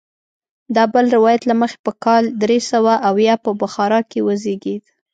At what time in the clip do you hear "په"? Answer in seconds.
1.85-1.91, 3.45-3.51